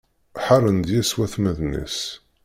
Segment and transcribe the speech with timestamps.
[0.45, 1.99] Ḥaren deg-s watmaten-is.